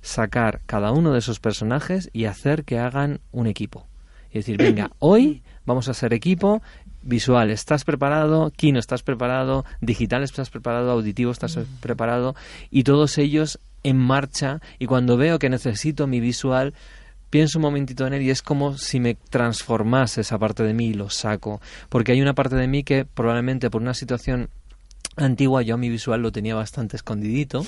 sacar 0.00 0.60
cada 0.66 0.92
uno 0.92 1.12
de 1.12 1.18
esos 1.18 1.40
personajes 1.40 2.10
y 2.12 2.26
hacer 2.26 2.64
que 2.64 2.78
hagan 2.78 3.20
un 3.32 3.46
equipo. 3.46 3.86
y 4.30 4.38
decir, 4.38 4.56
venga, 4.56 4.90
hoy 4.98 5.42
vamos 5.66 5.88
a 5.88 5.94
ser 5.94 6.12
equipo, 6.12 6.62
visual, 7.02 7.50
¿estás 7.50 7.84
preparado? 7.84 8.50
Kino, 8.50 8.78
¿estás 8.78 9.02
preparado? 9.02 9.64
Digital, 9.80 10.22
¿estás 10.22 10.50
preparado? 10.50 10.90
Auditivo, 10.90 11.30
¿estás 11.30 11.58
preparado? 11.80 12.34
Y 12.70 12.84
todos 12.84 13.18
ellos 13.18 13.58
en 13.82 13.98
marcha 13.98 14.60
y 14.78 14.86
cuando 14.86 15.16
veo 15.16 15.38
que 15.38 15.50
necesito 15.50 16.06
mi 16.06 16.20
visual, 16.20 16.74
pienso 17.30 17.58
un 17.58 17.62
momentito 17.62 18.06
en 18.06 18.14
él 18.14 18.22
y 18.22 18.30
es 18.30 18.42
como 18.42 18.78
si 18.78 19.00
me 19.00 19.14
transformase 19.14 20.22
esa 20.22 20.38
parte 20.38 20.62
de 20.62 20.72
mí 20.72 20.86
y 20.86 20.94
lo 20.94 21.10
saco. 21.10 21.60
Porque 21.88 22.12
hay 22.12 22.22
una 22.22 22.34
parte 22.34 22.56
de 22.56 22.66
mí 22.66 22.84
que 22.84 23.04
probablemente 23.04 23.70
por 23.70 23.82
una 23.82 23.94
situación 23.94 24.48
antigua 25.16 25.62
yo 25.62 25.74
a 25.74 25.78
mi 25.78 25.88
visual 25.88 26.22
lo 26.22 26.32
tenía 26.32 26.54
bastante 26.54 26.96
escondidito 26.96 27.64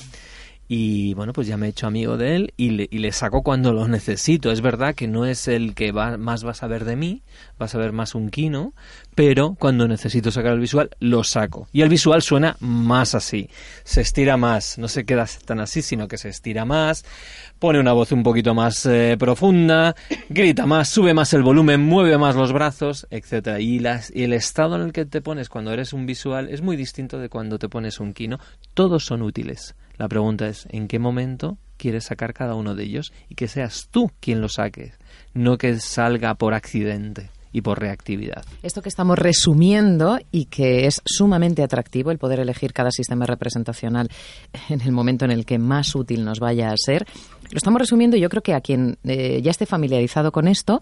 y 0.68 1.14
bueno, 1.14 1.32
pues 1.32 1.46
ya 1.46 1.56
me 1.56 1.66
he 1.66 1.70
hecho 1.70 1.86
amigo 1.86 2.16
de 2.16 2.34
él 2.34 2.54
y 2.56 2.70
le, 2.70 2.88
y 2.90 2.98
le 2.98 3.12
saco 3.12 3.42
cuando 3.42 3.72
lo 3.72 3.86
necesito. 3.86 4.50
Es 4.50 4.60
verdad 4.60 4.94
que 4.94 5.06
no 5.06 5.24
es 5.24 5.46
el 5.46 5.74
que 5.74 5.92
va, 5.92 6.16
más 6.16 6.44
va 6.44 6.50
a 6.50 6.54
saber 6.54 6.84
de 6.84 6.96
mí, 6.96 7.22
va 7.60 7.66
a 7.66 7.68
saber 7.68 7.92
más 7.92 8.14
un 8.16 8.30
kino, 8.30 8.74
pero 9.14 9.54
cuando 9.58 9.86
necesito 9.86 10.32
sacar 10.32 10.54
el 10.54 10.60
visual, 10.60 10.90
lo 10.98 11.22
saco. 11.22 11.68
Y 11.72 11.82
el 11.82 11.88
visual 11.88 12.20
suena 12.20 12.56
más 12.58 13.14
así, 13.14 13.48
se 13.84 14.00
estira 14.00 14.36
más, 14.36 14.76
no 14.78 14.88
se 14.88 15.04
queda 15.04 15.26
tan 15.44 15.60
así, 15.60 15.82
sino 15.82 16.08
que 16.08 16.18
se 16.18 16.30
estira 16.30 16.64
más, 16.64 17.04
pone 17.60 17.78
una 17.78 17.92
voz 17.92 18.10
un 18.10 18.24
poquito 18.24 18.52
más 18.52 18.84
eh, 18.86 19.16
profunda, 19.18 19.94
grita 20.28 20.66
más, 20.66 20.88
sube 20.88 21.14
más 21.14 21.32
el 21.32 21.42
volumen, 21.42 21.80
mueve 21.80 22.18
más 22.18 22.34
los 22.34 22.52
brazos, 22.52 23.06
etcétera. 23.10 23.60
Y, 23.60 23.78
las, 23.78 24.12
y 24.14 24.24
el 24.24 24.32
estado 24.32 24.74
en 24.76 24.82
el 24.82 24.92
que 24.92 25.06
te 25.06 25.20
pones 25.20 25.48
cuando 25.48 25.72
eres 25.72 25.92
un 25.92 26.06
visual 26.06 26.48
es 26.50 26.60
muy 26.60 26.76
distinto 26.76 27.20
de 27.20 27.28
cuando 27.28 27.58
te 27.60 27.68
pones 27.68 28.00
un 28.00 28.12
kino. 28.12 28.40
Todos 28.74 29.04
son 29.04 29.22
útiles 29.22 29.76
la 29.98 30.08
pregunta 30.08 30.48
es, 30.48 30.66
¿en 30.70 30.88
qué 30.88 30.98
momento 30.98 31.58
quieres 31.76 32.04
sacar 32.04 32.34
cada 32.34 32.54
uno 32.54 32.74
de 32.74 32.84
ellos 32.84 33.12
y 33.28 33.34
que 33.34 33.48
seas 33.48 33.88
tú 33.90 34.10
quien 34.20 34.40
lo 34.40 34.48
saques, 34.48 34.94
no 35.34 35.58
que 35.58 35.78
salga 35.78 36.34
por 36.34 36.54
accidente? 36.54 37.30
y 37.52 37.62
por 37.62 37.80
reactividad. 37.80 38.44
Esto 38.62 38.82
que 38.82 38.90
estamos 38.90 39.18
resumiendo 39.18 40.18
y 40.30 40.44
que 40.44 40.86
es 40.86 41.00
sumamente 41.06 41.62
atractivo 41.62 42.10
el 42.10 42.18
poder 42.18 42.38
elegir 42.38 42.74
cada 42.74 42.90
sistema 42.90 43.24
representacional 43.24 44.10
en 44.68 44.82
el 44.82 44.92
momento 44.92 45.24
en 45.24 45.30
el 45.30 45.46
que 45.46 45.58
más 45.58 45.94
útil 45.94 46.22
nos 46.22 46.38
vaya 46.38 46.70
a 46.70 46.74
ser, 46.76 47.06
lo 47.50 47.56
estamos 47.56 47.80
resumiendo 47.80 48.18
y 48.18 48.20
yo 48.20 48.28
creo 48.28 48.42
que 48.42 48.52
a 48.52 48.60
quien 48.60 48.98
eh, 49.04 49.40
ya 49.42 49.50
esté 49.50 49.64
familiarizado 49.64 50.32
con 50.32 50.48
esto, 50.48 50.80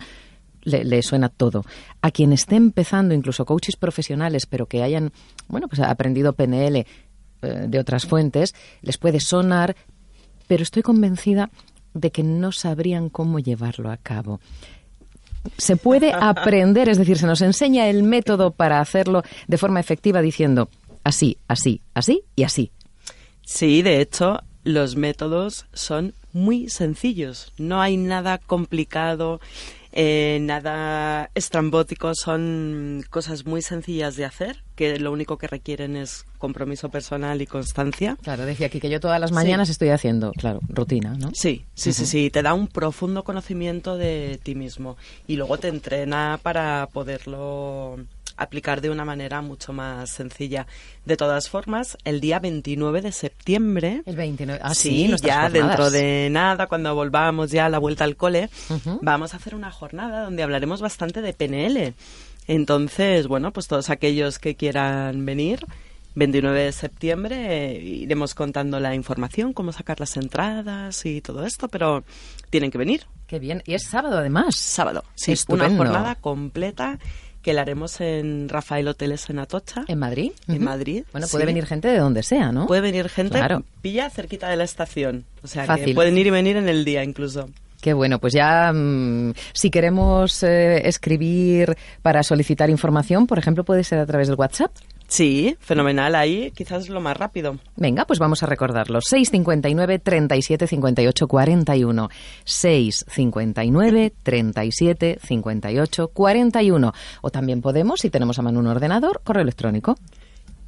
le, 0.64 1.02
suena 1.02 1.28
todo. 1.28 1.64
A 2.00 2.11
quien 2.11 2.33
esté 2.33 2.56
empezando, 2.56 3.14
incluso 3.14 3.44
coaches 3.44 3.76
profesionales, 3.76 4.47
pero 4.47 4.66
que 4.66 4.83
hayan, 4.83 5.12
bueno, 5.47 5.68
pues 5.68 5.80
aprendido 5.80 6.33
PNL 6.33 6.87
de 7.44 7.78
otras 7.78 8.06
fuentes, 8.06 8.54
les 8.82 8.98
puede 8.98 9.20
sonar, 9.20 9.76
pero 10.46 10.62
estoy 10.62 10.82
convencida 10.82 11.50
de 11.94 12.10
que 12.10 12.22
no 12.22 12.52
sabrían 12.52 13.08
cómo 13.08 13.38
llevarlo 13.38 13.90
a 13.90 13.96
cabo. 13.96 14.40
Se 15.56 15.76
puede 15.76 16.12
aprender, 16.20 16.88
es 16.88 16.98
decir, 16.98 17.18
se 17.18 17.26
nos 17.26 17.40
enseña 17.40 17.88
el 17.88 18.02
método 18.02 18.50
para 18.50 18.80
hacerlo 18.80 19.22
de 19.46 19.58
forma 19.58 19.80
efectiva 19.80 20.20
diciendo 20.20 20.68
así, 21.04 21.38
así, 21.48 21.80
así 21.94 22.22
y 22.34 22.42
así. 22.42 22.70
Sí, 23.42 23.82
de 23.82 24.00
hecho, 24.00 24.40
los 24.64 24.96
métodos 24.96 25.66
son 25.72 26.14
muy 26.32 26.68
sencillos. 26.68 27.52
No 27.58 27.80
hay 27.80 27.96
nada 27.96 28.38
complicado 28.38 29.40
eh, 29.96 30.38
nada 30.40 31.30
estrambótico, 31.34 32.14
son 32.14 33.04
cosas 33.10 33.46
muy 33.46 33.62
sencillas 33.62 34.16
de 34.16 34.24
hacer, 34.24 34.64
que 34.74 34.98
lo 34.98 35.12
único 35.12 35.38
que 35.38 35.46
requieren 35.46 35.94
es 35.96 36.26
compromiso 36.38 36.88
personal 36.88 37.40
y 37.40 37.46
constancia. 37.46 38.18
Claro, 38.22 38.44
decía 38.44 38.66
aquí 38.66 38.80
que 38.80 38.90
yo 38.90 38.98
todas 38.98 39.20
las 39.20 39.30
mañanas 39.30 39.70
estoy 39.70 39.90
haciendo, 39.90 40.32
claro, 40.32 40.60
rutina, 40.68 41.14
¿no? 41.14 41.30
Sí, 41.32 41.64
sí, 41.74 41.92
sí, 41.92 42.06
sí, 42.06 42.30
te 42.30 42.42
da 42.42 42.54
un 42.54 42.66
profundo 42.66 43.22
conocimiento 43.22 43.96
de 43.96 44.40
ti 44.42 44.56
mismo 44.56 44.96
y 45.28 45.36
luego 45.36 45.58
te 45.58 45.68
entrena 45.68 46.40
para 46.42 46.88
poderlo 46.92 47.98
aplicar 48.36 48.80
de 48.80 48.90
una 48.90 49.04
manera 49.04 49.42
mucho 49.42 49.72
más 49.72 50.10
sencilla. 50.10 50.66
De 51.04 51.16
todas 51.16 51.48
formas, 51.48 51.98
el 52.04 52.20
día 52.20 52.38
29 52.38 53.02
de 53.02 53.12
septiembre. 53.12 54.02
El 54.06 54.16
29, 54.16 54.60
ah, 54.62 54.74
sí, 54.74 55.14
ya 55.22 55.48
dentro 55.50 55.90
de 55.90 56.28
nada, 56.30 56.66
cuando 56.66 56.94
volvamos 56.94 57.50
ya 57.50 57.66
a 57.66 57.68
la 57.68 57.78
vuelta 57.78 58.04
al 58.04 58.16
cole, 58.16 58.50
vamos 59.00 59.34
a 59.34 59.36
hacer 59.36 59.54
una 59.54 59.70
jornada 59.70 60.24
donde 60.24 60.42
hablaremos 60.42 60.80
bastante 60.80 61.22
de 61.22 61.32
PNL. 61.32 61.94
Entonces, 62.46 63.26
bueno, 63.26 63.52
pues 63.52 63.68
todos 63.68 63.90
aquellos 63.90 64.38
que 64.38 64.54
quieran 64.54 65.24
venir, 65.24 65.66
29 66.14 66.64
de 66.64 66.72
septiembre 66.72 67.72
eh, 67.72 67.82
iremos 67.82 68.34
contando 68.34 68.78
la 68.80 68.94
información, 68.94 69.52
cómo 69.52 69.72
sacar 69.72 70.00
las 70.00 70.16
entradas 70.16 71.04
y 71.06 71.20
todo 71.20 71.44
esto, 71.44 71.68
pero 71.68 72.04
tienen 72.50 72.70
que 72.70 72.78
venir. 72.78 73.06
Qué 73.26 73.38
bien. 73.38 73.62
Y 73.66 73.74
es 73.74 73.84
sábado 73.84 74.18
además. 74.18 74.56
Sábado, 74.56 75.04
sí. 75.14 75.34
Una 75.48 75.74
jornada 75.74 76.14
completa 76.16 76.98
que 77.44 77.52
la 77.52 77.60
haremos 77.60 78.00
en 78.00 78.48
Rafael 78.48 78.88
Hoteles 78.88 79.28
en 79.28 79.38
Atocha. 79.38 79.84
¿En 79.86 79.98
Madrid? 79.98 80.32
En 80.48 80.64
Madrid. 80.64 81.04
Bueno, 81.12 81.26
puede 81.30 81.44
venir 81.44 81.66
gente 81.66 81.88
de 81.88 81.98
donde 81.98 82.22
sea, 82.22 82.50
¿no? 82.50 82.66
Puede 82.66 82.80
venir 82.80 83.10
gente, 83.10 83.36
claro. 83.36 83.62
pilla 83.82 84.08
cerquita 84.08 84.48
de 84.48 84.56
la 84.56 84.64
estación. 84.64 85.26
O 85.42 85.46
sea, 85.46 85.66
que 85.76 85.94
pueden 85.94 86.16
ir 86.16 86.26
y 86.26 86.30
venir 86.30 86.56
en 86.56 86.70
el 86.70 86.86
día 86.86 87.04
incluso. 87.04 87.50
Qué 87.82 87.92
bueno, 87.92 88.18
pues 88.18 88.32
ya 88.32 88.72
mm, 88.72 89.34
si 89.52 89.70
queremos 89.70 90.42
eh, 90.42 90.88
escribir 90.88 91.76
para 92.00 92.22
solicitar 92.22 92.70
información, 92.70 93.26
por 93.26 93.38
ejemplo, 93.38 93.62
puede 93.62 93.84
ser 93.84 93.98
a 93.98 94.06
través 94.06 94.28
del 94.28 94.38
WhatsApp. 94.38 94.72
Sí, 95.08 95.56
fenomenal. 95.61 96.14
Ahí 96.14 96.50
quizás 96.52 96.88
lo 96.88 97.00
más 97.00 97.16
rápido. 97.16 97.58
Venga, 97.76 98.04
pues 98.04 98.18
vamos 98.18 98.42
a 98.42 98.46
recordarlo. 98.46 99.00
659 99.00 99.99
37 99.99 100.66
58 100.66 101.28
41. 101.28 102.08
659 102.44 104.12
37 104.23 105.18
58 105.23 106.08
41. 106.08 106.92
O 107.23 107.30
también 107.30 107.61
podemos, 107.61 108.00
si 108.00 108.11
tenemos 108.11 108.38
a 108.38 108.42
mano 108.42 108.61
un 108.61 108.66
ordenador, 108.66 109.20
correo 109.23 109.42
electrónico. 109.42 109.96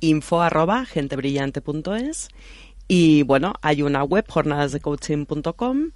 Info 0.01 0.43
arroba 0.43 0.85
gentebrillante.es. 0.85 2.29
Y 2.89 3.23
bueno, 3.25 3.55
hay 3.63 3.83
una 3.83 4.05
web, 4.05 4.25
jornadasdecoaching.com, 4.29 5.91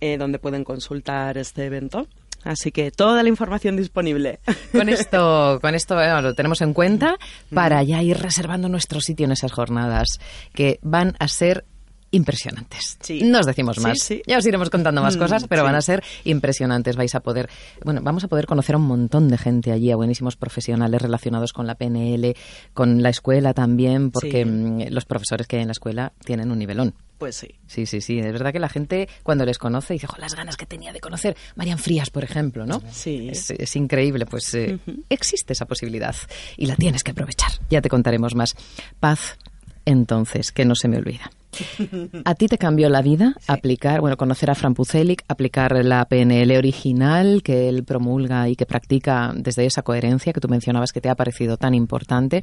eh, 0.00 0.18
donde 0.18 0.38
pueden 0.38 0.62
consultar 0.62 1.36
este 1.38 1.64
evento. 1.66 2.06
Así 2.44 2.72
que 2.72 2.90
toda 2.90 3.22
la 3.22 3.28
información 3.28 3.76
disponible. 3.76 4.40
Con 4.72 4.88
esto, 4.88 5.58
con 5.60 5.74
esto 5.74 5.96
lo 6.20 6.34
tenemos 6.34 6.60
en 6.60 6.72
cuenta 6.74 7.16
para 7.52 7.82
ya 7.82 8.02
ir 8.02 8.18
reservando 8.18 8.68
nuestro 8.68 9.00
sitio 9.00 9.26
en 9.26 9.32
esas 9.32 9.52
jornadas 9.52 10.20
que 10.52 10.78
van 10.82 11.14
a 11.18 11.28
ser 11.28 11.64
impresionantes. 12.12 12.98
Sí. 13.00 13.22
No 13.24 13.40
os 13.40 13.46
decimos 13.46 13.78
más. 13.80 14.12
Ya 14.26 14.38
os 14.38 14.46
iremos 14.46 14.70
contando 14.70 15.02
más 15.02 15.16
mm, 15.16 15.18
cosas, 15.18 15.46
pero 15.48 15.64
van 15.64 15.74
a 15.74 15.80
ser 15.80 16.04
impresionantes. 16.24 16.94
Vais 16.94 17.14
a 17.14 17.20
poder, 17.20 17.48
bueno, 17.84 18.00
vamos 18.02 18.22
a 18.22 18.28
poder 18.28 18.46
conocer 18.46 18.76
a 18.76 18.78
un 18.78 18.84
montón 18.84 19.28
de 19.28 19.38
gente 19.38 19.72
allí, 19.72 19.90
a 19.90 19.96
buenísimos 19.96 20.36
profesionales 20.36 21.00
relacionados 21.02 21.52
con 21.52 21.66
la 21.66 21.74
PNL, 21.74 22.34
con 22.74 23.02
la 23.02 23.08
escuela 23.08 23.54
también, 23.54 24.10
porque 24.10 24.44
mm, 24.44 24.90
los 24.90 25.06
profesores 25.06 25.46
que 25.46 25.56
hay 25.56 25.62
en 25.62 25.68
la 25.68 25.72
escuela 25.72 26.12
tienen 26.24 26.50
un 26.50 26.58
nivelón. 26.58 26.94
Pues 27.22 27.36
sí. 27.36 27.54
Sí, 27.68 27.86
sí, 27.86 28.00
sí. 28.00 28.18
Es 28.18 28.32
verdad 28.32 28.52
que 28.52 28.58
la 28.58 28.68
gente 28.68 29.08
cuando 29.22 29.44
les 29.44 29.56
conoce 29.56 29.94
dice, 29.94 30.08
las 30.18 30.34
ganas 30.34 30.56
que 30.56 30.66
tenía 30.66 30.92
de 30.92 30.98
conocer 30.98 31.36
Marian 31.54 31.78
Frías, 31.78 32.10
por 32.10 32.24
ejemplo, 32.24 32.66
¿no? 32.66 32.82
Sí. 32.90 33.28
Es, 33.30 33.76
increíble. 33.76 34.26
Pues 34.26 34.52
eh, 34.54 34.80
existe 35.08 35.52
esa 35.52 35.66
posibilidad 35.66 36.16
y 36.56 36.66
la 36.66 36.74
tienes 36.74 37.04
que 37.04 37.12
aprovechar. 37.12 37.52
Ya 37.70 37.80
te 37.80 37.88
contaremos 37.88 38.34
más. 38.34 38.56
Paz, 38.98 39.38
entonces, 39.84 40.50
que 40.50 40.64
no 40.64 40.74
se 40.74 40.88
me 40.88 40.96
olvida. 40.96 41.30
¿A 42.24 42.34
ti 42.34 42.48
te 42.48 42.58
cambió 42.58 42.88
la 42.88 43.02
vida 43.02 43.36
aplicar, 43.46 44.00
bueno, 44.00 44.16
conocer 44.16 44.50
a 44.50 44.56
Fran 44.56 44.74
Pucelik, 44.74 45.22
aplicar 45.28 45.84
la 45.84 46.04
PNL 46.06 46.56
original 46.56 47.44
que 47.44 47.68
él 47.68 47.84
promulga 47.84 48.48
y 48.48 48.56
que 48.56 48.66
practica 48.66 49.32
desde 49.32 49.64
esa 49.64 49.82
coherencia 49.82 50.32
que 50.32 50.40
tú 50.40 50.48
mencionabas 50.48 50.92
que 50.92 51.00
te 51.00 51.08
ha 51.08 51.14
parecido 51.14 51.56
tan 51.56 51.74
importante? 51.74 52.42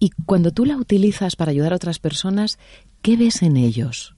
Y 0.00 0.10
cuando 0.24 0.50
tú 0.50 0.64
la 0.64 0.76
utilizas 0.76 1.36
para 1.36 1.52
ayudar 1.52 1.74
a 1.74 1.76
otras 1.76 1.98
personas, 1.98 2.58
¿qué 3.02 3.18
ves 3.18 3.42
en 3.42 3.58
ellos? 3.58 4.16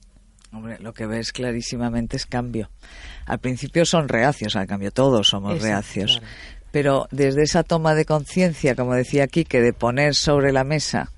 Hombre, 0.53 0.79
lo 0.79 0.93
que 0.93 1.05
ves 1.05 1.33
clarísimamente 1.33 2.15
es 2.15 2.25
cambio. 2.25 2.71
Al 3.25 3.39
principio 3.39 3.85
son 3.85 4.07
reacios 4.07 4.55
al 4.55 4.65
cambio, 4.65 4.91
todos 4.91 5.27
somos 5.27 5.61
reacios. 5.61 6.21
Pero 6.71 7.07
desde 7.11 7.43
esa 7.43 7.63
toma 7.63 7.95
de 7.95 8.05
conciencia, 8.05 8.75
como 8.75 8.95
decía 8.95 9.25
aquí, 9.25 9.45
que 9.45 9.61
de 9.61 9.73
poner 9.73 10.15
sobre 10.15 10.51
la 10.51 10.63
mesa 10.63 11.11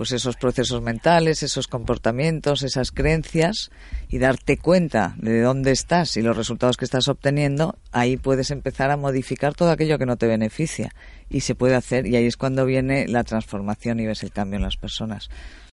pues 0.00 0.12
esos 0.12 0.36
procesos 0.36 0.80
mentales, 0.80 1.42
esos 1.42 1.68
comportamientos, 1.68 2.62
esas 2.62 2.90
creencias 2.90 3.70
y 4.08 4.16
darte 4.16 4.56
cuenta 4.56 5.14
de 5.18 5.42
dónde 5.42 5.72
estás 5.72 6.16
y 6.16 6.22
los 6.22 6.38
resultados 6.38 6.78
que 6.78 6.86
estás 6.86 7.08
obteniendo, 7.08 7.76
ahí 7.92 8.16
puedes 8.16 8.50
empezar 8.50 8.90
a 8.90 8.96
modificar 8.96 9.52
todo 9.52 9.70
aquello 9.70 9.98
que 9.98 10.06
no 10.06 10.16
te 10.16 10.26
beneficia 10.26 10.94
y 11.28 11.40
se 11.40 11.54
puede 11.54 11.74
hacer 11.74 12.06
y 12.06 12.16
ahí 12.16 12.24
es 12.24 12.38
cuando 12.38 12.64
viene 12.64 13.08
la 13.08 13.24
transformación 13.24 14.00
y 14.00 14.06
ves 14.06 14.22
el 14.22 14.32
cambio 14.32 14.56
en 14.56 14.62
las 14.62 14.78
personas. 14.78 15.28